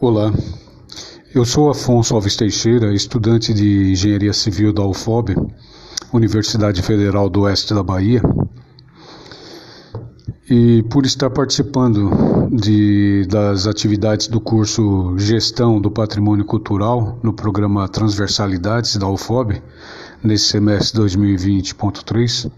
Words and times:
Olá, 0.00 0.32
eu 1.34 1.44
sou 1.44 1.68
Afonso 1.68 2.14
Alves 2.14 2.36
Teixeira, 2.36 2.94
estudante 2.94 3.52
de 3.52 3.90
Engenharia 3.90 4.32
Civil 4.32 4.72
da 4.72 4.84
UFOB, 4.84 5.34
Universidade 6.12 6.80
Federal 6.82 7.28
do 7.28 7.40
Oeste 7.40 7.74
da 7.74 7.82
Bahia, 7.82 8.22
e 10.48 10.84
por 10.84 11.04
estar 11.04 11.30
participando 11.30 12.48
de, 12.52 13.26
das 13.28 13.66
atividades 13.66 14.28
do 14.28 14.40
curso 14.40 15.18
Gestão 15.18 15.80
do 15.80 15.90
Patrimônio 15.90 16.44
Cultural 16.44 17.18
no 17.20 17.32
programa 17.32 17.88
Transversalidades 17.88 18.94
da 18.98 19.08
UFOB, 19.08 19.60
nesse 20.22 20.44
semestre 20.44 21.00
2020.3, 21.00 22.48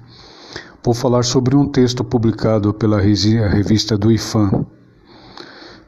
vou 0.84 0.92
falar 0.92 1.22
sobre 1.22 1.56
um 1.56 1.66
texto 1.66 2.04
publicado 2.04 2.74
pela 2.74 3.00
revista 3.00 3.96
do 3.96 4.12
IFAM, 4.12 4.66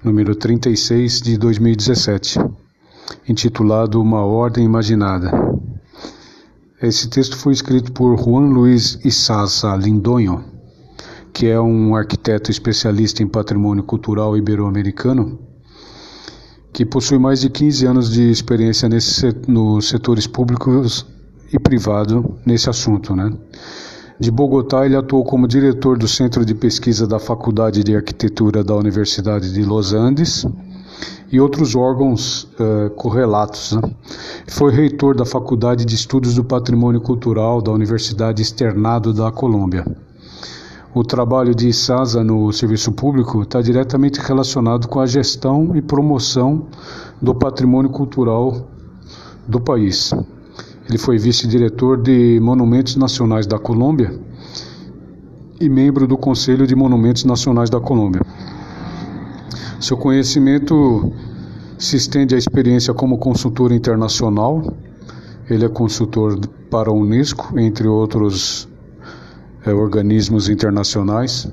número 0.05 0.34
36 0.34 1.21
de 1.21 1.39
2017, 1.39 2.40
intitulado 3.29 4.03
Uma 4.03 4.25
Ordem 4.25 4.64
Imaginada. 4.64 5.31
Esse 6.82 7.09
texto 7.09 7.36
foi 7.36 7.53
escrito 7.53 7.93
por 7.93 8.18
Juan 8.18 8.49
Luiz 8.49 8.99
Isaza 9.04 9.76
Lindonho, 9.76 10.45
que 11.32 11.46
é 11.46 11.61
um 11.61 11.95
arquiteto 11.95 12.50
especialista 12.50 13.23
em 13.23 13.29
patrimônio 13.29 13.85
cultural 13.85 14.36
ibero-americano, 14.36 15.39
que 16.73 16.84
possui 16.84 17.18
mais 17.18 17.40
de 17.40 17.48
15 17.48 17.87
anos 17.87 18.11
de 18.11 18.29
experiência 18.29 18.89
nesse, 18.89 19.32
nos 19.46 19.89
setores 19.89 20.26
públicos 20.26 21.07
e 21.53 21.61
privado 21.61 22.40
nesse 22.45 22.68
assunto, 22.68 23.14
né? 23.14 23.32
De 24.22 24.31
Bogotá, 24.31 24.86
ele 24.86 24.94
atuou 24.94 25.25
como 25.25 25.49
diretor 25.49 25.99
do 25.99 26.07
Centro 26.07 26.44
de 26.44 26.54
Pesquisa 26.54 27.08
da 27.08 27.18
Faculdade 27.18 27.82
de 27.82 27.96
Arquitetura 27.96 28.62
da 28.62 28.72
Universidade 28.72 29.53
de 29.53 29.64
Los 29.64 29.93
Andes 29.93 30.46
e 31.32 31.40
outros 31.40 31.75
órgãos 31.75 32.45
uh, 32.45 32.89
correlatos. 32.91 33.73
Né? 33.73 33.83
Foi 34.47 34.70
reitor 34.70 35.17
da 35.17 35.25
Faculdade 35.25 35.84
de 35.84 35.97
Estudos 35.97 36.37
do 36.37 36.45
Patrimônio 36.45 37.00
Cultural 37.00 37.61
da 37.61 37.73
Universidade 37.73 38.41
Externado 38.41 39.12
da 39.12 39.33
Colômbia. 39.33 39.84
O 40.95 41.03
trabalho 41.03 41.53
de 41.53 41.73
Sasa 41.73 42.23
no 42.23 42.53
serviço 42.53 42.93
público 42.93 43.43
está 43.43 43.61
diretamente 43.61 44.20
relacionado 44.20 44.87
com 44.87 45.00
a 45.00 45.06
gestão 45.06 45.75
e 45.75 45.83
promoção 45.83 46.69
do 47.20 47.34
patrimônio 47.34 47.91
cultural 47.91 48.69
do 49.48 49.61
país. 49.61 50.12
Ele 50.88 50.98
foi 50.98 51.19
vice-diretor 51.19 52.02
de 52.02 52.41
Monumentos 52.41 52.97
Nacionais 52.97 53.47
da 53.47 53.58
Colômbia 53.58 54.19
e 55.61 55.69
membro 55.69 56.06
do 56.06 56.16
Conselho 56.16 56.66
de 56.66 56.75
Monumentos 56.75 57.25
Nacionais 57.25 57.70
da 57.70 57.80
Colômbia. 57.80 58.20
Seu 59.80 59.97
conhecimento 59.97 61.12
se 61.78 61.97
estende 61.97 62.34
à 62.34 62.38
experiência 62.38 62.92
como 62.92 63.19
consultor 63.19 63.72
internacional. 63.72 64.62
Ele 65.48 65.64
é 65.64 65.69
consultor 65.69 66.38
para 66.70 66.91
a 66.91 66.92
Unesco, 66.92 67.58
entre 67.58 67.86
outros 67.86 68.69
é, 69.64 69.72
organismos 69.72 70.48
internacionais. 70.48 71.48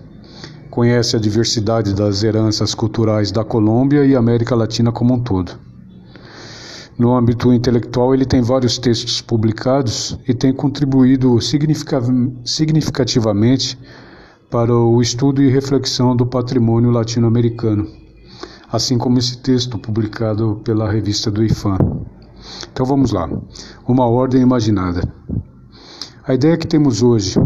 Conhece 0.69 1.16
a 1.16 1.19
diversidade 1.19 1.94
das 1.94 2.23
heranças 2.23 2.73
culturais 2.73 3.31
da 3.31 3.44
Colômbia 3.44 4.05
e 4.05 4.16
América 4.16 4.55
Latina 4.55 4.91
como 4.91 5.16
um 5.16 5.19
todo. 5.19 5.69
No 7.00 7.16
âmbito 7.16 7.52
intelectual, 7.53 8.14
ele 8.14 8.25
tem 8.25 8.42
vários 8.42 8.78
textos 8.78 9.22
publicados 9.22 10.19
e 10.28 10.33
tem 10.33 10.52
contribuído 10.52 11.39
significativamente 11.39 13.80
para 14.50 14.75
o 14.75 15.02
estudo 15.02 15.41
e 15.41 15.50
reflexão 15.50 16.14
do 16.14 16.25
patrimônio 16.25 16.91
latino-americano, 16.91 17.88
assim 18.69 18.97
como 18.97 19.17
esse 19.17 19.38
texto 19.38 19.80
publicado 19.80 20.59
pela 20.61 20.91
revista 20.91 21.31
do 21.31 21.41
IFAM. 21.41 21.78
Então 22.69 22.86
vamos 22.86 23.13
lá. 23.13 23.30
Uma 23.88 24.06
ordem 24.06 24.41
imaginada. 24.41 25.02
A 26.28 26.34
ideia 26.34 26.57
que 26.57 26.68
temos 26.68 27.01
hoje, 27.01 27.40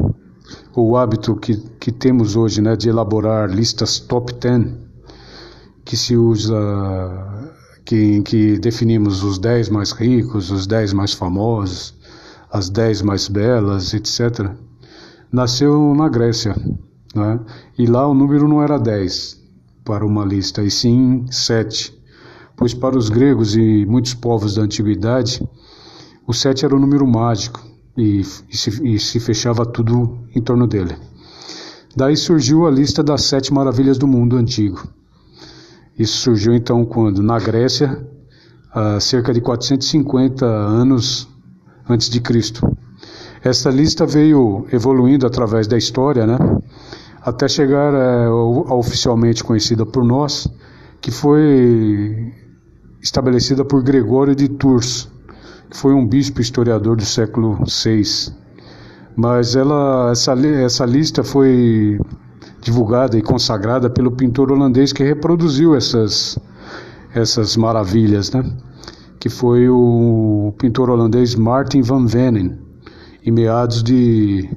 o 0.75 0.97
hábito 0.97 1.35
que, 1.35 1.57
que 1.79 1.91
temos 1.91 2.35
hoje 2.35 2.59
né, 2.59 2.75
de 2.75 2.89
elaborar 2.89 3.51
listas 3.51 3.99
top 3.99 4.33
10, 4.33 4.81
que 5.85 5.95
se 5.95 6.17
usa 6.17 6.57
que, 7.85 7.95
em 7.95 8.21
que 8.21 8.57
definimos 8.57 9.23
os 9.23 9.37
dez 9.37 9.69
mais 9.69 9.91
ricos, 9.91 10.51
os 10.51 10.65
dez 10.65 10.93
mais 10.93 11.13
famosos, 11.13 11.93
as 12.51 12.69
dez 12.69 13.01
mais 13.01 13.27
belas, 13.27 13.93
etc., 13.93 14.51
nasceu 15.31 15.93
na 15.95 16.07
Grécia. 16.07 16.55
Né? 17.15 17.39
E 17.77 17.85
lá 17.85 18.07
o 18.07 18.13
número 18.13 18.47
não 18.47 18.61
era 18.61 18.77
dez 18.77 19.41
para 19.83 20.05
uma 20.05 20.23
lista, 20.23 20.63
e 20.63 20.71
sim 20.71 21.25
sete, 21.29 21.93
pois 22.55 22.73
para 22.73 22.97
os 22.97 23.09
gregos 23.09 23.55
e 23.55 23.85
muitos 23.85 24.13
povos 24.13 24.55
da 24.55 24.61
antiguidade, 24.61 25.45
o 26.25 26.33
sete 26.33 26.63
era 26.63 26.75
o 26.75 26.79
número 26.79 27.05
mágico 27.05 27.61
e, 27.97 28.21
e, 28.49 28.57
se, 28.57 28.69
e 28.87 28.99
se 28.99 29.19
fechava 29.19 29.65
tudo 29.65 30.19
em 30.33 30.41
torno 30.41 30.65
dele. 30.65 30.95
Daí 31.95 32.15
surgiu 32.15 32.65
a 32.65 32.71
lista 32.71 33.03
das 33.03 33.23
sete 33.23 33.53
maravilhas 33.53 33.97
do 33.97 34.07
mundo 34.07 34.37
antigo. 34.37 34.87
Isso 35.97 36.17
surgiu 36.17 36.53
então 36.53 36.83
quando? 36.85 37.21
Na 37.21 37.37
Grécia, 37.37 38.03
há 38.73 38.99
cerca 38.99 39.33
de 39.33 39.39
450 39.41 40.45
anos 40.45 41.27
antes 41.87 42.09
de 42.09 42.19
Cristo. 42.19 42.65
Essa 43.43 43.69
lista 43.69 44.05
veio 44.05 44.65
evoluindo 44.71 45.27
através 45.27 45.67
da 45.67 45.77
história, 45.77 46.25
né? 46.25 46.37
Até 47.21 47.47
chegar 47.47 47.93
é, 47.93 48.29
oficialmente 48.29 49.43
conhecida 49.43 49.85
por 49.85 50.03
nós, 50.03 50.47
que 50.99 51.11
foi 51.11 52.33
estabelecida 53.01 53.63
por 53.63 53.83
Gregório 53.83 54.35
de 54.35 54.47
Tours, 54.47 55.09
que 55.69 55.77
foi 55.77 55.93
um 55.93 56.07
bispo 56.07 56.41
historiador 56.41 56.95
do 56.95 57.05
século 57.05 57.59
VI. 57.65 58.33
Mas 59.15 59.55
ela, 59.55 60.09
essa, 60.11 60.33
essa 60.33 60.85
lista 60.85 61.23
foi 61.23 61.99
divulgada 62.63 63.17
e 63.17 63.21
consagrada 63.21 63.89
pelo 63.89 64.11
pintor 64.11 64.51
holandês 64.51 64.93
que 64.93 65.03
reproduziu 65.03 65.75
essas, 65.75 66.39
essas 67.13 67.57
maravilhas, 67.57 68.31
né? 68.31 68.43
que 69.19 69.29
foi 69.29 69.69
o 69.69 70.53
pintor 70.57 70.89
holandês 70.89 71.35
Martin 71.35 71.81
van 71.81 72.05
Venen, 72.05 72.57
em 73.25 73.31
meados 73.31 73.83
de, 73.83 74.49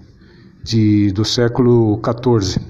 de, 0.64 1.12
do 1.12 1.24
século 1.24 2.00
XIV. 2.02 2.60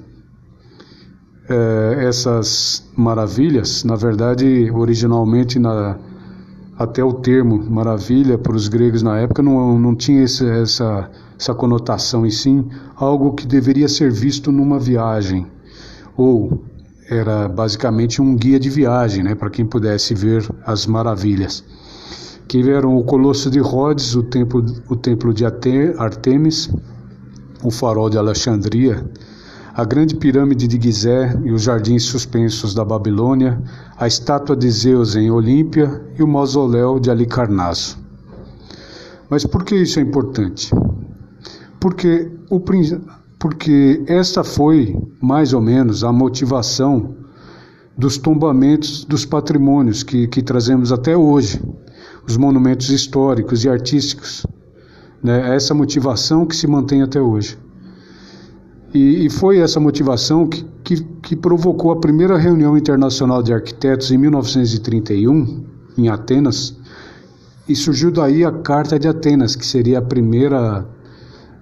É, 1.48 2.04
essas 2.06 2.90
maravilhas, 2.96 3.84
na 3.84 3.94
verdade, 3.94 4.70
originalmente 4.70 5.58
na, 5.58 5.98
até 6.76 7.02
o 7.02 7.12
termo 7.12 7.64
maravilha 7.70 8.36
para 8.36 8.54
os 8.54 8.68
gregos 8.68 9.02
na 9.02 9.18
época 9.18 9.42
não, 9.42 9.78
não 9.78 9.94
tinha 9.94 10.24
esse, 10.24 10.46
essa, 10.46 11.10
essa 11.38 11.54
conotação, 11.54 12.24
e 12.26 12.30
sim 12.30 12.68
algo 12.96 13.34
que 13.34 13.46
deveria 13.46 13.88
ser 13.88 14.10
visto 14.10 14.50
numa 14.50 14.78
viagem, 14.78 15.46
ou 16.16 16.64
era 17.08 17.48
basicamente 17.48 18.20
um 18.20 18.34
guia 18.34 18.58
de 18.58 18.68
viagem, 18.68 19.22
né, 19.22 19.34
para 19.34 19.50
quem 19.50 19.64
pudesse 19.64 20.14
ver 20.14 20.48
as 20.64 20.86
maravilhas. 20.86 21.64
Que 22.48 22.68
eram 22.70 22.96
o 22.96 23.04
Colosso 23.04 23.50
de 23.50 23.58
Rhodes, 23.58 24.14
o 24.14 24.22
templo, 24.22 24.64
o 24.88 24.96
templo 24.96 25.34
de 25.34 25.44
Artemis, 25.44 26.70
o 27.62 27.70
farol 27.70 28.08
de 28.08 28.18
Alexandria, 28.18 29.04
a 29.74 29.84
grande 29.84 30.16
pirâmide 30.16 30.66
de 30.66 30.80
Gizé 30.80 31.38
e 31.44 31.52
os 31.52 31.62
jardins 31.62 32.04
suspensos 32.04 32.72
da 32.72 32.84
Babilônia, 32.84 33.62
a 33.98 34.06
estátua 34.06 34.56
de 34.56 34.70
Zeus 34.70 35.14
em 35.16 35.30
Olímpia 35.30 36.02
e 36.18 36.22
o 36.22 36.26
mausoléu 36.26 36.98
de 36.98 37.10
Alicarnasso. 37.10 37.98
Mas 39.28 39.44
por 39.44 39.64
que 39.64 39.74
isso 39.74 39.98
é 39.98 40.02
importante? 40.02 40.70
Porque, 41.80 42.30
o, 42.50 42.60
porque 43.38 44.02
esta 44.06 44.42
foi, 44.42 44.96
mais 45.20 45.52
ou 45.52 45.60
menos, 45.60 46.02
a 46.02 46.12
motivação 46.12 47.14
dos 47.96 48.18
tombamentos 48.18 49.04
dos 49.04 49.24
patrimônios 49.24 50.02
que, 50.02 50.26
que 50.28 50.42
trazemos 50.42 50.92
até 50.92 51.16
hoje, 51.16 51.60
os 52.26 52.36
monumentos 52.36 52.90
históricos 52.90 53.64
e 53.64 53.68
artísticos. 53.68 54.46
Né? 55.22 55.54
Essa 55.54 55.72
motivação 55.72 56.44
que 56.44 56.54
se 56.54 56.66
mantém 56.66 57.02
até 57.02 57.20
hoje. 57.20 57.58
E, 58.92 59.26
e 59.26 59.30
foi 59.30 59.58
essa 59.58 59.80
motivação 59.80 60.46
que, 60.46 60.64
que, 60.84 61.02
que 61.22 61.36
provocou 61.36 61.90
a 61.90 62.00
primeira 62.00 62.36
reunião 62.36 62.76
internacional 62.76 63.42
de 63.42 63.52
arquitetos 63.52 64.10
em 64.10 64.18
1931, 64.18 65.64
em 65.98 66.08
Atenas, 66.08 66.76
e 67.68 67.74
surgiu 67.74 68.10
daí 68.10 68.44
a 68.44 68.52
Carta 68.52 68.98
de 68.98 69.08
Atenas, 69.08 69.56
que 69.56 69.66
seria 69.66 69.98
a 69.98 70.02
primeira, 70.02 70.86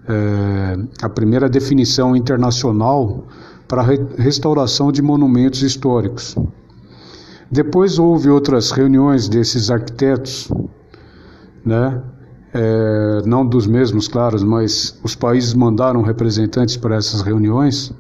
é, 0.08 0.78
a 1.02 1.08
primeira 1.08 1.48
definição 1.48 2.14
internacional 2.14 3.26
para 3.66 3.82
a 3.82 3.86
restauração 4.20 4.92
de 4.92 5.02
monumentos 5.02 5.62
históricos. 5.62 6.36
Depois 7.50 7.98
houve 7.98 8.28
outras 8.28 8.70
reuniões 8.70 9.28
desses 9.28 9.70
arquitetos, 9.70 10.50
né? 11.64 12.02
é, 12.54 13.22
não 13.26 13.44
dos 13.44 13.66
mesmos, 13.66 14.06
claro, 14.06 14.46
mas 14.46 14.96
os 15.02 15.16
países 15.16 15.52
mandaram 15.54 16.02
representantes 16.02 16.76
para 16.76 16.94
essas 16.94 17.20
reuniões. 17.20 17.92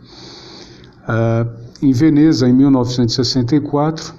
É, 1.08 1.46
em 1.82 1.92
Veneza, 1.92 2.48
em 2.48 2.52
1964, 2.52 4.14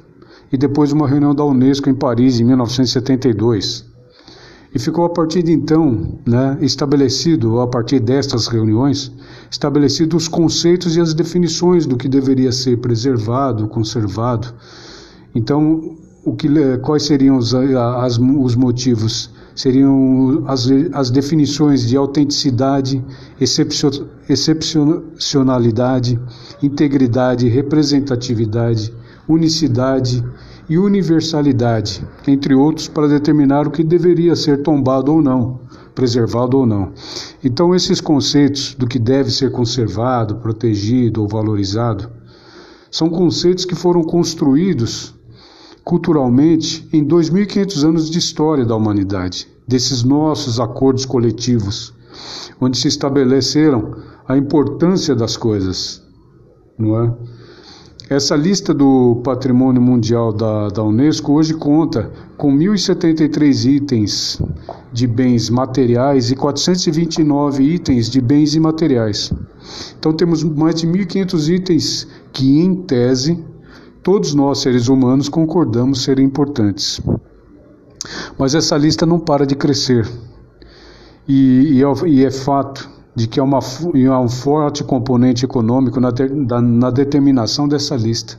e 0.51 0.57
depois 0.57 0.91
uma 0.91 1.07
reunião 1.07 1.33
da 1.33 1.43
Unesco 1.43 1.89
em 1.89 1.95
Paris 1.95 2.39
em 2.39 2.43
1972. 2.43 3.85
E 4.75 4.79
ficou 4.79 5.05
a 5.05 5.09
partir 5.09 5.41
de 5.41 5.53
então 5.53 6.19
né, 6.25 6.57
estabelecido, 6.59 7.61
a 7.61 7.67
partir 7.67 7.97
destas 8.01 8.47
reuniões, 8.47 9.09
estabelecidos 9.49 10.23
os 10.23 10.27
conceitos 10.27 10.97
e 10.97 10.99
as 10.99 11.13
definições 11.13 11.85
do 11.85 11.95
que 11.95 12.09
deveria 12.09 12.51
ser 12.51 12.79
preservado, 12.79 13.69
conservado. 13.69 14.53
Então, 15.33 15.95
o 16.25 16.35
que, 16.35 16.49
quais 16.79 17.03
seriam 17.03 17.37
os, 17.37 17.55
as, 17.55 18.17
os 18.17 18.55
motivos? 18.55 19.29
Seriam 19.55 20.43
as, 20.45 20.69
as 20.91 21.09
definições 21.09 21.87
de 21.87 21.95
autenticidade, 21.95 23.01
excepcionalidade, 24.27 26.19
integridade, 26.61 27.47
representatividade, 27.47 28.93
unicidade 29.25 30.21
e 30.67 30.77
universalidade, 30.77 32.05
entre 32.27 32.55
outros, 32.55 32.87
para 32.87 33.07
determinar 33.07 33.67
o 33.67 33.71
que 33.71 33.83
deveria 33.83 34.35
ser 34.35 34.63
tombado 34.63 35.13
ou 35.13 35.21
não, 35.21 35.59
preservado 35.93 36.57
ou 36.57 36.65
não. 36.65 36.91
Então, 37.43 37.73
esses 37.75 38.01
conceitos 38.01 38.75
do 38.75 38.87
que 38.87 38.99
deve 38.99 39.31
ser 39.31 39.51
conservado, 39.51 40.37
protegido 40.37 41.21
ou 41.21 41.27
valorizado 41.27 42.09
são 42.89 43.09
conceitos 43.09 43.65
que 43.65 43.75
foram 43.75 44.01
construídos 44.01 45.13
culturalmente 45.83 46.87
em 46.91 47.05
2.500 47.05 47.83
anos 47.87 48.09
de 48.09 48.17
história 48.17 48.65
da 48.65 48.75
humanidade, 48.75 49.47
desses 49.67 50.03
nossos 50.03 50.59
acordos 50.59 51.05
coletivos, 51.05 51.93
onde 52.59 52.77
se 52.77 52.87
estabeleceram 52.87 53.95
a 54.27 54.35
importância 54.35 55.15
das 55.15 55.37
coisas, 55.37 56.01
não 56.77 57.03
é? 57.03 57.13
Essa 58.07 58.35
lista 58.35 58.71
do 58.71 59.19
Patrimônio 59.23 59.81
Mundial 59.81 60.31
da, 60.31 60.67
da 60.67 60.83
Unesco 60.83 61.33
hoje 61.33 61.55
conta 61.55 62.11
com 62.37 62.55
1.073 62.55 63.65
itens 63.65 64.39
de 64.93 65.07
bens 65.07 65.49
materiais 65.49 66.29
e 66.29 66.35
429 66.35 67.63
itens 67.63 68.07
de 68.07 68.21
bens 68.21 68.53
imateriais. 68.53 69.33
Então 69.97 70.13
temos 70.13 70.43
mais 70.43 70.75
de 70.75 70.87
1.500 70.87 71.49
itens 71.49 72.07
que, 72.31 72.59
em 72.59 72.75
tese, 72.75 73.43
todos 74.03 74.35
nós 74.35 74.59
seres 74.59 74.87
humanos 74.87 75.27
concordamos 75.27 76.03
serem 76.03 76.27
importantes. 76.27 77.01
Mas 78.37 78.53
essa 78.53 78.77
lista 78.77 79.03
não 79.07 79.19
para 79.19 79.47
de 79.47 79.55
crescer. 79.55 80.07
E, 81.27 81.79
e, 81.79 81.83
é, 81.83 82.07
e 82.07 82.23
é 82.23 82.29
fato 82.29 82.87
de 83.15 83.27
que 83.27 83.39
há, 83.39 83.43
uma, 83.43 83.59
há 83.59 84.19
um 84.19 84.29
forte 84.29 84.83
componente 84.83 85.45
econômico 85.45 85.99
na, 85.99 86.11
ter, 86.11 86.29
na 86.29 86.91
determinação 86.91 87.67
dessa 87.67 87.95
lista. 87.95 88.37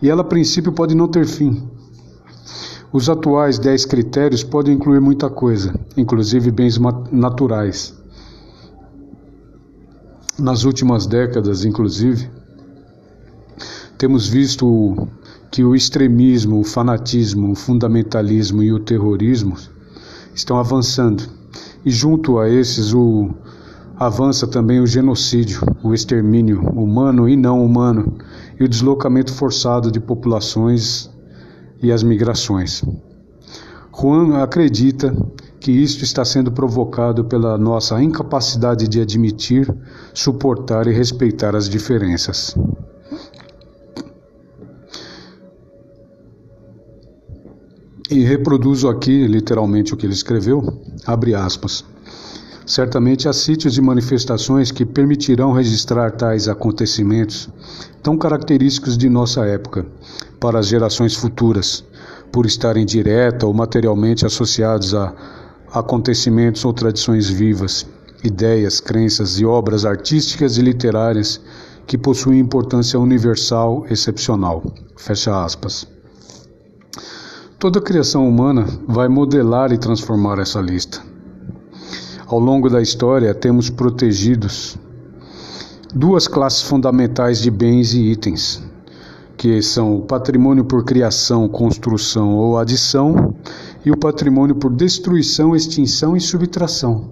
E 0.00 0.08
ela, 0.08 0.22
a 0.22 0.24
princípio, 0.24 0.72
pode 0.72 0.94
não 0.94 1.08
ter 1.08 1.26
fim. 1.26 1.68
Os 2.92 3.08
atuais 3.08 3.58
10 3.58 3.84
critérios 3.84 4.42
podem 4.42 4.74
incluir 4.74 5.00
muita 5.00 5.28
coisa, 5.28 5.74
inclusive 5.96 6.50
bens 6.50 6.78
naturais. 7.12 7.94
Nas 10.38 10.64
últimas 10.64 11.06
décadas, 11.06 11.64
inclusive, 11.64 12.30
temos 13.98 14.26
visto 14.26 15.08
que 15.50 15.62
o 15.62 15.74
extremismo, 15.74 16.60
o 16.60 16.64
fanatismo, 16.64 17.52
o 17.52 17.54
fundamentalismo 17.54 18.62
e 18.62 18.72
o 18.72 18.80
terrorismo 18.80 19.56
estão 20.34 20.58
avançando. 20.58 21.24
E 21.84 21.90
junto 21.90 22.38
a 22.38 22.48
esses, 22.48 22.94
o, 22.94 23.30
avança 24.00 24.46
também 24.46 24.80
o 24.80 24.86
genocídio, 24.86 25.60
o 25.82 25.92
extermínio 25.92 26.62
humano 26.70 27.28
e 27.28 27.36
não 27.36 27.62
humano, 27.62 28.16
e 28.58 28.64
o 28.64 28.68
deslocamento 28.68 29.30
forçado 29.30 29.92
de 29.92 30.00
populações 30.00 31.10
e 31.82 31.92
as 31.92 32.02
migrações. 32.02 32.82
Juan 33.94 34.42
acredita 34.42 35.14
que 35.60 35.70
isto 35.70 36.02
está 36.02 36.24
sendo 36.24 36.50
provocado 36.50 37.26
pela 37.26 37.58
nossa 37.58 38.02
incapacidade 38.02 38.88
de 38.88 39.02
admitir, 39.02 39.70
suportar 40.14 40.86
e 40.86 40.92
respeitar 40.94 41.54
as 41.54 41.68
diferenças. 41.68 42.56
E 48.10 48.24
reproduzo 48.24 48.88
aqui 48.88 49.26
literalmente 49.26 49.92
o 49.92 49.96
que 49.98 50.06
ele 50.06 50.14
escreveu, 50.14 50.62
abre 51.06 51.34
aspas. 51.34 51.84
Certamente 52.70 53.28
há 53.28 53.32
sítios 53.32 53.76
e 53.76 53.80
manifestações 53.80 54.70
que 54.70 54.86
permitirão 54.86 55.50
registrar 55.50 56.12
tais 56.12 56.46
acontecimentos, 56.46 57.48
tão 58.00 58.16
característicos 58.16 58.96
de 58.96 59.08
nossa 59.08 59.44
época, 59.44 59.84
para 60.38 60.60
as 60.60 60.68
gerações 60.68 61.16
futuras, 61.16 61.84
por 62.30 62.46
estarem 62.46 62.86
direta 62.86 63.44
ou 63.44 63.52
materialmente 63.52 64.24
associados 64.24 64.94
a 64.94 65.12
acontecimentos 65.72 66.64
ou 66.64 66.72
tradições 66.72 67.28
vivas, 67.28 67.84
ideias, 68.22 68.78
crenças 68.78 69.40
e 69.40 69.44
obras 69.44 69.84
artísticas 69.84 70.56
e 70.56 70.62
literárias 70.62 71.40
que 71.88 71.98
possuem 71.98 72.38
importância 72.38 73.00
universal 73.00 73.84
excepcional. 73.90 74.62
Fecha 74.96 75.44
aspas. 75.44 75.88
Toda 77.58 77.80
criação 77.80 78.28
humana 78.28 78.64
vai 78.86 79.08
modelar 79.08 79.72
e 79.72 79.76
transformar 79.76 80.38
essa 80.38 80.60
lista. 80.60 81.09
Ao 82.30 82.38
longo 82.38 82.70
da 82.70 82.80
história, 82.80 83.34
temos 83.34 83.68
protegidos 83.68 84.78
duas 85.92 86.28
classes 86.28 86.62
fundamentais 86.62 87.40
de 87.40 87.50
bens 87.50 87.92
e 87.92 88.02
itens, 88.02 88.62
que 89.36 89.60
são 89.60 89.96
o 89.96 90.02
patrimônio 90.02 90.64
por 90.64 90.84
criação, 90.84 91.48
construção 91.48 92.36
ou 92.36 92.56
adição 92.56 93.34
e 93.84 93.90
o 93.90 93.96
patrimônio 93.96 94.54
por 94.54 94.72
destruição, 94.72 95.56
extinção 95.56 96.16
e 96.16 96.20
subtração. 96.20 97.10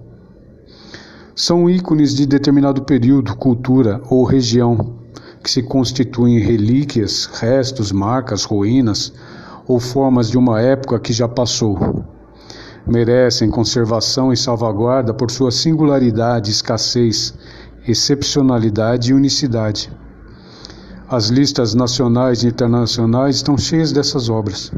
São 1.35 1.69
ícones 1.69 2.15
de 2.15 2.25
determinado 2.25 2.83
período, 2.83 3.35
cultura 3.35 4.01
ou 4.09 4.23
região, 4.23 5.01
que 5.43 5.51
se 5.51 5.61
constituem 5.61 6.39
relíquias, 6.39 7.25
restos, 7.25 7.91
marcas, 7.91 8.45
ruínas 8.45 9.11
ou 9.67 9.81
formas 9.81 10.29
de 10.29 10.37
uma 10.37 10.61
época 10.61 10.97
que 10.97 11.11
já 11.11 11.27
passou 11.27 12.05
merecem 12.87 13.49
conservação 13.49 14.31
e 14.31 14.37
salvaguarda 14.37 15.13
por 15.13 15.29
sua 15.29 15.51
singularidade, 15.51 16.51
escassez, 16.51 17.33
excepcionalidade 17.87 19.11
e 19.11 19.13
unicidade. 19.13 19.91
As 21.07 21.27
listas 21.27 21.73
nacionais 21.73 22.43
e 22.43 22.47
internacionais 22.47 23.37
estão 23.37 23.57
cheias 23.57 23.91
dessas 23.91 24.29
obras. 24.29 24.71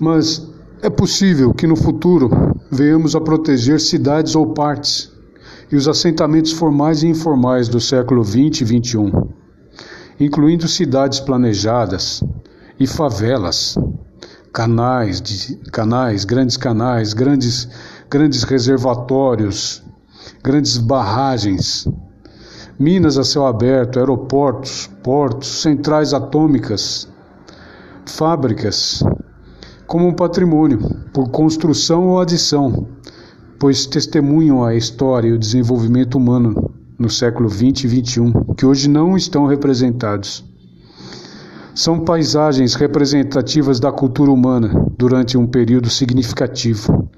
Mas 0.00 0.46
é 0.82 0.90
possível 0.90 1.54
que 1.54 1.66
no 1.66 1.76
futuro 1.76 2.28
venhamos 2.70 3.14
a 3.14 3.20
proteger 3.20 3.80
cidades 3.80 4.34
ou 4.34 4.52
partes 4.52 5.12
e 5.70 5.76
os 5.76 5.88
assentamentos 5.88 6.52
formais 6.52 7.02
e 7.02 7.06
informais 7.06 7.68
do 7.68 7.80
século 7.80 8.24
XX 8.24 8.60
e 8.60 8.66
XXI, 8.66 9.12
incluindo 10.20 10.68
cidades 10.68 11.20
planejadas 11.20 12.22
e 12.78 12.86
favelas, 12.86 13.76
canais, 14.54 15.20
de, 15.20 15.56
canais, 15.72 16.24
grandes 16.24 16.56
canais, 16.56 17.12
grandes, 17.12 17.68
grandes 18.08 18.44
reservatórios, 18.44 19.82
grandes 20.44 20.78
barragens, 20.78 21.88
minas 22.78 23.18
a 23.18 23.24
céu 23.24 23.46
aberto, 23.46 23.98
aeroportos, 23.98 24.88
portos, 25.02 25.48
centrais 25.60 26.14
atômicas, 26.14 27.08
fábricas, 28.06 29.02
como 29.88 30.06
um 30.06 30.14
patrimônio, 30.14 30.78
por 31.12 31.30
construção 31.30 32.10
ou 32.10 32.20
adição, 32.20 32.86
pois 33.58 33.86
testemunham 33.86 34.64
a 34.64 34.76
história 34.76 35.30
e 35.30 35.32
o 35.32 35.38
desenvolvimento 35.38 36.14
humano 36.14 36.72
no 36.96 37.10
século 37.10 37.50
XX 37.50 37.86
e 37.86 38.04
XXI, 38.04 38.32
que 38.56 38.64
hoje 38.64 38.88
não 38.88 39.16
estão 39.16 39.46
representados 39.46 40.44
são 41.74 41.98
paisagens 41.98 42.74
representativas 42.74 43.80
da 43.80 43.90
cultura 43.90 44.30
humana 44.30 44.86
durante 44.96 45.36
um 45.36 45.44
período 45.44 45.90
significativo. 45.90 47.08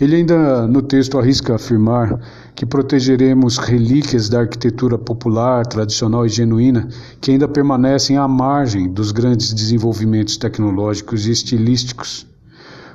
Ele 0.00 0.16
ainda 0.16 0.68
no 0.68 0.82
texto 0.82 1.18
arrisca 1.18 1.56
afirmar 1.56 2.20
que 2.54 2.64
protegeremos 2.64 3.56
relíquias 3.58 4.28
da 4.28 4.40
arquitetura 4.40 4.96
popular, 4.96 5.66
tradicional 5.66 6.24
e 6.24 6.28
genuína 6.28 6.88
que 7.20 7.32
ainda 7.32 7.48
permanecem 7.48 8.16
à 8.16 8.28
margem 8.28 8.92
dos 8.92 9.10
grandes 9.10 9.52
desenvolvimentos 9.52 10.36
tecnológicos 10.36 11.26
e 11.26 11.32
estilísticos, 11.32 12.26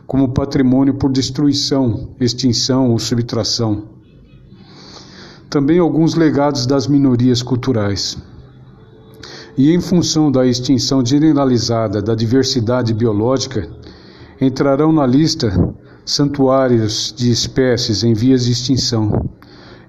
como 0.07 0.29
patrimônio 0.29 0.93
por 0.93 1.11
destruição, 1.11 2.11
extinção 2.19 2.91
ou 2.91 2.99
subtração. 2.99 3.89
Também 5.49 5.79
alguns 5.79 6.15
legados 6.15 6.65
das 6.65 6.87
minorias 6.87 7.41
culturais 7.41 8.17
e, 9.57 9.71
em 9.71 9.81
função 9.81 10.31
da 10.31 10.45
extinção 10.45 11.05
generalizada 11.05 12.01
da 12.01 12.15
diversidade 12.15 12.93
biológica, 12.93 13.69
entrarão 14.39 14.91
na 14.91 15.05
lista 15.05 15.51
santuários 16.05 17.13
de 17.15 17.31
espécies 17.31 18.03
em 18.03 18.13
vias 18.13 18.45
de 18.45 18.51
extinção 18.51 19.29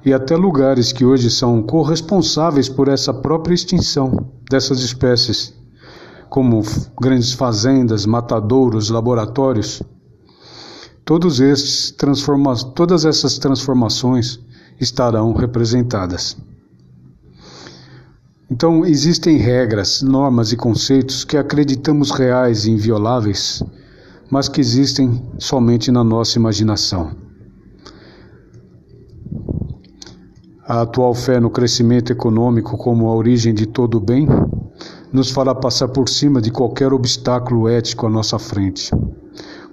e 0.05 0.13
até 0.13 0.37
lugares 0.37 0.93
que 0.93 1.05
hoje 1.05 1.31
são 1.31 1.63
corresponsáveis 1.63 2.69
por 2.69 2.89
essa 2.89 3.15
própria 3.15 3.55
extinção 3.55 4.31
dessas 4.51 4.81
espécies, 4.81 5.55
como 6.29 6.63
grandes 7.01 7.33
fazendas, 7.33 8.05
matadouros, 8.05 8.91
laboratórios, 8.91 9.83
todos 11.05 11.41
estes 11.41 11.95
todas 12.75 13.05
essas 13.05 13.39
transformações 13.39 14.41
estarão 14.81 15.33
representadas. 15.33 16.37
Então, 18.53 18.85
existem 18.85 19.39
regras, 19.39 20.03
normas 20.03 20.53
e 20.53 20.59
conceitos 20.59 21.25
que 21.25 21.39
acreditamos 21.39 22.11
reais 22.11 22.67
e 22.67 22.71
invioláveis, 22.71 23.63
mas 24.31 24.47
que 24.47 24.61
existem 24.61 25.23
somente 25.39 25.91
na 25.91 26.05
nossa 26.05 26.39
imaginação. 26.39 27.17
A 30.69 30.83
atual 30.83 31.15
fé 31.15 31.41
no 31.41 31.49
crescimento 31.49 32.13
econômico 32.13 32.77
como 32.77 33.09
a 33.09 33.15
origem 33.15 33.55
de 33.55 33.65
todo 33.65 33.95
o 33.95 34.01
bem 34.01 34.29
nos 35.11 35.31
fará 35.31 35.55
passar 35.55 35.89
por 35.89 36.11
cima 36.11 36.39
de 36.39 36.51
qualquer 36.51 36.93
obstáculo 36.93 37.67
ético 37.67 38.07
à 38.07 38.11
nossa 38.11 38.39
frente, 38.39 38.91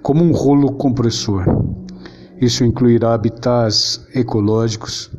como 0.00 0.24
um 0.24 0.32
rolo 0.32 0.72
compressor. 0.72 1.44
Isso 2.40 2.64
incluirá 2.64 3.12
habitats 3.12 4.00
ecológicos, 4.14 5.10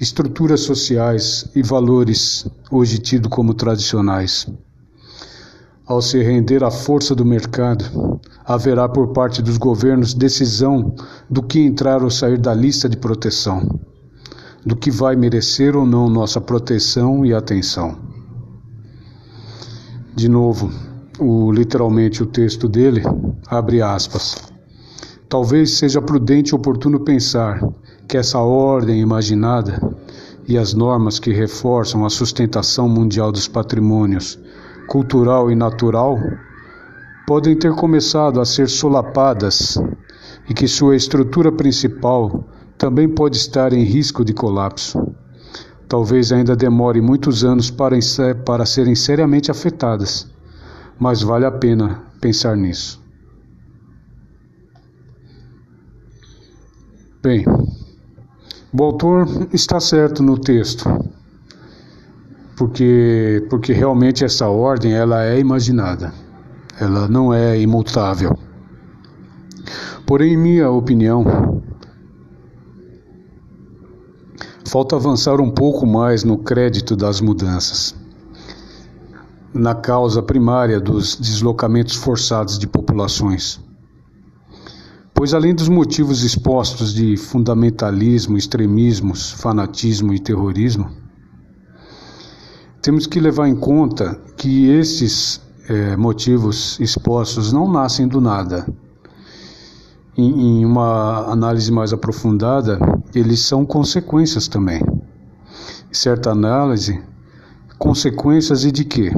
estruturas 0.00 0.62
sociais 0.62 1.46
e 1.54 1.62
valores 1.62 2.46
hoje 2.70 2.98
tidos 2.98 3.30
como 3.30 3.52
tradicionais. 3.52 4.48
Ao 5.86 6.00
se 6.00 6.22
render 6.22 6.64
à 6.64 6.70
força 6.70 7.14
do 7.14 7.22
mercado, 7.22 8.18
haverá 8.42 8.88
por 8.88 9.08
parte 9.08 9.42
dos 9.42 9.58
governos 9.58 10.14
decisão 10.14 10.94
do 11.28 11.42
que 11.42 11.60
entrar 11.60 12.02
ou 12.02 12.10
sair 12.10 12.38
da 12.38 12.54
lista 12.54 12.88
de 12.88 12.96
proteção, 12.96 13.78
do 14.64 14.74
que 14.74 14.90
vai 14.90 15.16
merecer 15.16 15.76
ou 15.76 15.84
não 15.84 16.08
nossa 16.08 16.40
proteção 16.40 17.26
e 17.26 17.34
atenção. 17.34 17.98
De 20.14 20.30
novo, 20.30 20.72
o, 21.18 21.52
literalmente 21.52 22.22
o 22.22 22.26
texto 22.26 22.66
dele, 22.68 23.02
abre 23.48 23.82
aspas. 23.82 24.49
Talvez 25.30 25.78
seja 25.78 26.02
prudente 26.02 26.50
e 26.50 26.56
oportuno 26.56 26.98
pensar 26.98 27.60
que 28.08 28.16
essa 28.16 28.40
ordem 28.40 29.00
imaginada 29.00 29.80
e 30.48 30.58
as 30.58 30.74
normas 30.74 31.20
que 31.20 31.30
reforçam 31.30 32.04
a 32.04 32.10
sustentação 32.10 32.88
mundial 32.88 33.30
dos 33.30 33.46
patrimônios 33.46 34.36
cultural 34.88 35.48
e 35.48 35.54
natural 35.54 36.18
podem 37.28 37.56
ter 37.56 37.72
começado 37.76 38.40
a 38.40 38.44
ser 38.44 38.68
solapadas 38.68 39.78
e 40.48 40.52
que 40.52 40.66
sua 40.66 40.96
estrutura 40.96 41.52
principal 41.52 42.44
também 42.76 43.08
pode 43.08 43.36
estar 43.36 43.72
em 43.72 43.84
risco 43.84 44.24
de 44.24 44.34
colapso. 44.34 44.98
Talvez 45.86 46.32
ainda 46.32 46.56
demore 46.56 47.00
muitos 47.00 47.44
anos 47.44 47.70
para, 47.70 47.96
para 48.44 48.66
serem 48.66 48.96
seriamente 48.96 49.48
afetadas, 49.48 50.28
mas 50.98 51.22
vale 51.22 51.46
a 51.46 51.52
pena 51.52 52.02
pensar 52.20 52.56
nisso. 52.56 52.99
Bem, 57.22 57.44
o 58.72 58.82
autor 58.82 59.28
está 59.52 59.78
certo 59.78 60.22
no 60.22 60.38
texto, 60.38 60.88
porque, 62.56 63.46
porque 63.50 63.74
realmente 63.74 64.24
essa 64.24 64.48
ordem 64.48 64.94
ela 64.94 65.22
é 65.22 65.38
imaginada, 65.38 66.14
ela 66.80 67.06
não 67.08 67.30
é 67.30 67.60
imutável. 67.60 68.38
Porém, 70.06 70.32
em 70.32 70.36
minha 70.38 70.70
opinião, 70.70 71.62
falta 74.64 74.96
avançar 74.96 75.42
um 75.42 75.50
pouco 75.50 75.84
mais 75.84 76.24
no 76.24 76.38
crédito 76.38 76.96
das 76.96 77.20
mudanças, 77.20 77.94
na 79.52 79.74
causa 79.74 80.22
primária 80.22 80.80
dos 80.80 81.16
deslocamentos 81.16 81.96
forçados 81.96 82.58
de 82.58 82.66
populações 82.66 83.60
Pois 85.20 85.34
além 85.34 85.54
dos 85.54 85.68
motivos 85.68 86.22
expostos 86.22 86.94
de 86.94 87.14
fundamentalismo, 87.14 88.38
extremismos, 88.38 89.32
fanatismo 89.32 90.14
e 90.14 90.18
terrorismo, 90.18 90.90
temos 92.80 93.06
que 93.06 93.20
levar 93.20 93.46
em 93.46 93.54
conta 93.54 94.18
que 94.38 94.70
esses 94.70 95.38
é, 95.68 95.94
motivos 95.94 96.80
expostos 96.80 97.52
não 97.52 97.70
nascem 97.70 98.08
do 98.08 98.18
nada. 98.18 98.66
Em, 100.16 100.62
em 100.62 100.64
uma 100.64 101.30
análise 101.30 101.70
mais 101.70 101.92
aprofundada, 101.92 102.78
eles 103.14 103.40
são 103.40 103.66
consequências 103.66 104.48
também. 104.48 104.80
Em 104.80 105.94
certa 105.94 106.30
análise, 106.30 106.98
consequências 107.78 108.64
e 108.64 108.72
de 108.72 108.86
quê? 108.86 109.12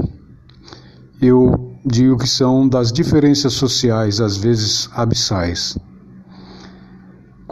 Eu 1.20 1.76
digo 1.86 2.18
que 2.18 2.28
são 2.28 2.68
das 2.68 2.90
diferenças 2.90 3.52
sociais, 3.52 4.20
às 4.20 4.36
vezes 4.36 4.90
abissais 4.96 5.78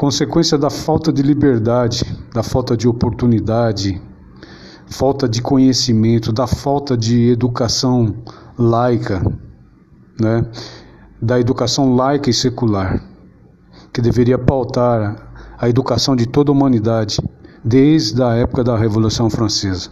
consequência 0.00 0.56
da 0.56 0.70
falta 0.70 1.12
de 1.12 1.20
liberdade, 1.20 2.06
da 2.32 2.42
falta 2.42 2.74
de 2.74 2.88
oportunidade, 2.88 4.00
falta 4.86 5.28
de 5.28 5.42
conhecimento, 5.42 6.32
da 6.32 6.46
falta 6.46 6.96
de 6.96 7.28
educação 7.28 8.14
laica, 8.58 9.20
né? 10.18 10.46
da 11.20 11.38
educação 11.38 11.94
laica 11.94 12.30
e 12.30 12.32
secular, 12.32 13.04
que 13.92 14.00
deveria 14.00 14.38
pautar 14.38 15.30
a 15.58 15.68
educação 15.68 16.16
de 16.16 16.24
toda 16.24 16.50
a 16.50 16.54
humanidade 16.54 17.18
desde 17.62 18.22
a 18.22 18.32
época 18.36 18.64
da 18.64 18.78
Revolução 18.78 19.28
Francesa. 19.28 19.90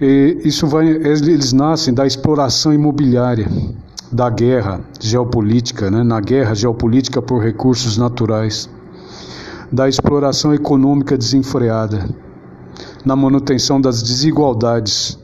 E 0.00 0.36
isso 0.44 0.66
vai, 0.66 0.88
eles 0.88 1.52
nascem 1.52 1.94
da 1.94 2.04
exploração 2.04 2.74
imobiliária, 2.74 3.48
da 4.12 4.28
guerra 4.28 4.80
geopolítica, 5.00 5.90
né, 5.90 6.02
na 6.02 6.20
guerra 6.20 6.54
geopolítica 6.54 7.22
por 7.22 7.42
recursos 7.42 7.96
naturais, 7.96 8.68
da 9.70 9.88
exploração 9.88 10.52
econômica 10.52 11.16
desenfreada, 11.16 12.08
na 13.04 13.14
manutenção 13.14 13.80
das 13.80 14.02
desigualdades, 14.02 15.18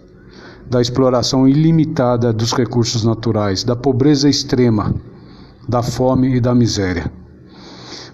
da 0.70 0.80
exploração 0.80 1.48
ilimitada 1.48 2.32
dos 2.32 2.52
recursos 2.52 3.04
naturais, 3.04 3.64
da 3.64 3.74
pobreza 3.74 4.28
extrema, 4.28 4.94
da 5.68 5.82
fome 5.82 6.36
e 6.36 6.40
da 6.40 6.54
miséria. 6.54 7.10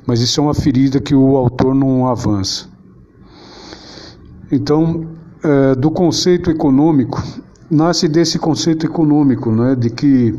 Mas 0.07 0.21
isso 0.21 0.41
é 0.41 0.43
uma 0.43 0.55
ferida 0.55 1.00
que 1.00 1.14
o 1.14 1.37
autor 1.37 1.75
não 1.75 2.07
avança. 2.07 2.67
Então, 4.50 5.07
é, 5.43 5.75
do 5.75 5.91
conceito 5.91 6.50
econômico, 6.50 7.23
nasce 7.73 8.07
desse 8.07 8.38
conceito 8.38 8.85
econômico, 8.85 9.50
né, 9.50 9.75
de 9.75 9.88
que 9.88 10.38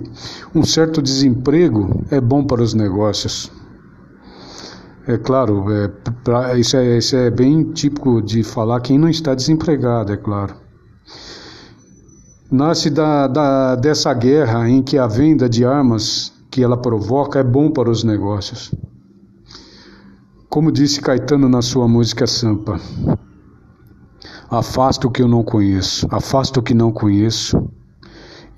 um 0.53 0.63
certo 0.63 1.01
desemprego 1.01 2.05
é 2.11 2.21
bom 2.21 2.45
para 2.45 2.61
os 2.61 2.75
negócios. 2.75 3.51
É 5.07 5.17
claro, 5.17 5.69
é, 5.71 5.87
pra, 6.23 6.55
isso, 6.57 6.77
é, 6.77 6.97
isso 6.97 7.15
é 7.15 7.31
bem 7.31 7.71
típico 7.73 8.21
de 8.21 8.43
falar 8.43 8.79
quem 8.81 8.99
não 8.99 9.09
está 9.09 9.33
desempregado, 9.33 10.13
é 10.13 10.17
claro. 10.17 10.55
Nasce 12.51 12.91
da, 12.91 13.27
da, 13.27 13.75
dessa 13.75 14.13
guerra 14.13 14.69
em 14.69 14.83
que 14.83 14.97
a 14.99 15.07
venda 15.07 15.49
de 15.49 15.65
armas 15.65 16.31
que 16.51 16.63
ela 16.63 16.77
provoca 16.77 17.39
é 17.39 17.43
bom 17.43 17.71
para 17.71 17.89
os 17.89 18.03
negócios. 18.03 18.71
Como 20.47 20.71
disse 20.71 21.01
Caetano 21.01 21.49
na 21.49 21.63
sua 21.63 21.87
música 21.87 22.27
Sampa, 22.27 22.79
Afasta 24.53 25.07
o 25.07 25.09
que 25.09 25.23
eu 25.23 25.27
não 25.27 25.43
conheço, 25.43 26.07
afasta 26.11 26.59
o 26.59 26.61
que 26.61 26.75
não 26.75 26.91
conheço, 26.91 27.57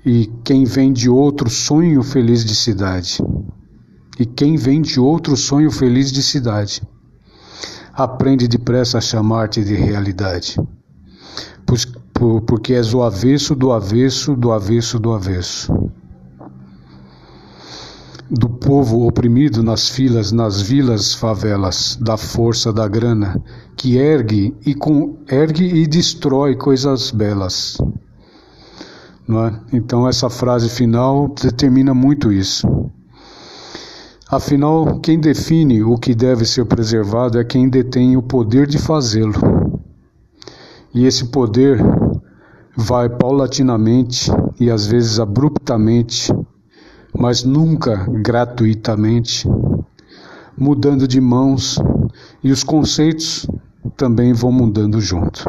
e 0.04 0.30
quem 0.44 0.66
vem 0.66 0.92
de 0.92 1.08
outro 1.08 1.48
sonho 1.48 2.02
feliz 2.02 2.44
de 2.44 2.54
cidade. 2.54 3.18
E 4.18 4.26
quem 4.26 4.56
vem 4.56 4.82
de 4.82 5.00
outro 5.00 5.34
sonho 5.38 5.70
feliz 5.70 6.12
de 6.12 6.22
cidade, 6.22 6.82
aprende 7.94 8.46
depressa 8.46 8.98
a 8.98 9.00
chamar-te 9.00 9.64
de 9.64 9.74
realidade. 9.74 10.60
Porque 12.46 12.74
és 12.74 12.92
o 12.92 13.02
avesso 13.02 13.54
do 13.54 13.72
avesso 13.72 14.36
do 14.36 14.52
avesso 14.52 14.98
do 14.98 15.14
avesso 15.14 15.72
do 18.30 18.48
povo 18.48 19.06
oprimido 19.06 19.62
nas 19.62 19.88
filas, 19.88 20.32
nas 20.32 20.60
vilas, 20.60 21.14
favelas, 21.14 21.96
da 22.00 22.16
força 22.16 22.72
da 22.72 22.88
grana, 22.88 23.40
que 23.76 23.96
ergue 23.96 24.54
e, 24.64 24.74
com, 24.74 25.16
ergue 25.28 25.64
e 25.64 25.86
destrói 25.86 26.56
coisas 26.56 27.10
belas. 27.10 27.78
É? 29.28 29.76
Então, 29.76 30.08
essa 30.08 30.30
frase 30.30 30.68
final 30.68 31.28
determina 31.28 31.92
muito 31.92 32.32
isso. 32.32 32.66
Afinal, 34.28 34.98
quem 35.00 35.20
define 35.20 35.82
o 35.82 35.96
que 35.96 36.14
deve 36.14 36.44
ser 36.44 36.64
preservado 36.64 37.38
é 37.38 37.44
quem 37.44 37.68
detém 37.68 38.16
o 38.16 38.22
poder 38.22 38.66
de 38.66 38.78
fazê-lo. 38.78 39.80
E 40.92 41.04
esse 41.04 41.26
poder 41.26 41.80
vai 42.76 43.08
paulatinamente 43.08 44.30
e 44.58 44.70
às 44.70 44.86
vezes 44.86 45.20
abruptamente 45.20 46.32
mas 47.14 47.44
nunca 47.44 48.06
gratuitamente, 48.08 49.48
mudando 50.56 51.06
de 51.06 51.20
mãos 51.20 51.78
e 52.42 52.50
os 52.50 52.62
conceitos 52.62 53.46
também 53.96 54.32
vão 54.32 54.52
mudando 54.52 55.00
junto. 55.00 55.44